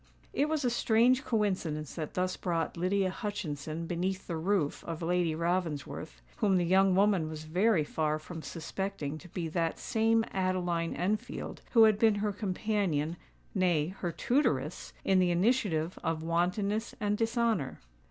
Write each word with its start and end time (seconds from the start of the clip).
It 0.33 0.49
was 0.49 0.65
a 0.65 0.71
strange 0.71 1.23
coincidence 1.23 1.93
that 1.93 2.15
thus 2.15 2.35
brought 2.35 2.75
Lydia 2.75 3.11
Hutchinson 3.11 3.85
beneath 3.85 4.25
the 4.25 4.35
roof 4.35 4.83
of 4.85 5.03
Lady 5.03 5.35
Ravensworth, 5.35 6.23
whom 6.37 6.57
the 6.57 6.65
young 6.65 6.95
woman 6.95 7.29
was 7.29 7.43
very 7.43 7.83
far 7.83 8.17
from 8.17 8.41
suspecting 8.41 9.19
to 9.19 9.29
be 9.29 9.47
that 9.49 9.77
same 9.77 10.25
Adeline 10.33 10.95
Enfield 10.95 11.61
who 11.73 11.83
had 11.83 11.99
been 11.99 12.15
her 12.15 12.31
companion—nay, 12.33 13.89
her 13.99 14.11
tutoress—in 14.11 15.19
the 15.19 15.29
initiative 15.29 15.99
of 16.03 16.23
wantonness 16.23 16.95
and 16.99 17.15
dishonour. 17.15 17.77